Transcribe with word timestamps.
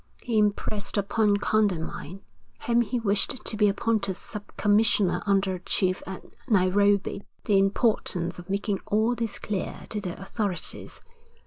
He 0.23 0.39
impressed 0.39 0.97
upon 0.97 1.37
Condamine, 1.37 2.21
whom 2.65 2.81
he 2.81 2.99
wished 2.99 3.45
to 3.45 3.55
be 3.55 3.69
appointed 3.69 4.15
sub 4.15 4.57
commissioner 4.57 5.21
under 5.27 5.53
a 5.53 5.59
chief 5.59 6.01
at 6.07 6.25
Nairobi, 6.49 7.21
the 7.45 7.59
importance 7.59 8.39
of 8.39 8.49
making 8.49 8.79
all 8.87 9.13
this 9.13 9.37
clear 9.37 9.85
to 9.89 10.01
the 10.01 10.19
authorities. 10.19 11.01